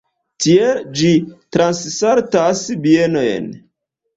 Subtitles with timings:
[0.45, 1.11] Tiel ĝi
[1.57, 3.53] transsaltas bienojn.